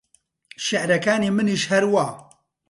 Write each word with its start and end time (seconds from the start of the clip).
شێعرەکانی 0.65 1.33
منیش 1.37 1.63
هەروا 1.71 2.07